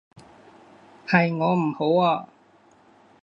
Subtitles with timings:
[1.07, 2.27] 係我唔好啊